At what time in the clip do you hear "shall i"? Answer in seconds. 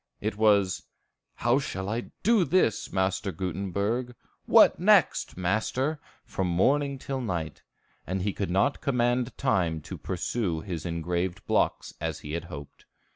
1.59-2.09